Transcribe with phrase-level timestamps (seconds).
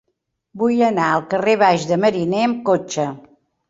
[0.61, 3.11] Vull anar al carrer Baix de Mariner amb cotxe.